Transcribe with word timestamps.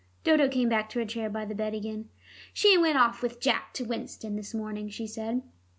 Dodo 0.23 0.47
came 0.49 0.67
back 0.67 0.89
to 0.89 0.97
her 0.99 1.05
chair 1.05 1.29
by 1.29 1.45
the 1.45 1.53
bed 1.53 1.75
again. 1.75 2.09
"She 2.55 2.75
went 2.75 2.97
off 2.97 3.21
with 3.21 3.39
Jack 3.39 3.71
to 3.75 3.85
Winston 3.85 4.35
this 4.35 4.51
morning," 4.51 4.89
she 4.89 5.05
said. 5.05 5.43